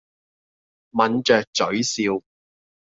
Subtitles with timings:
[0.93, 2.23] 抿着嘴笑。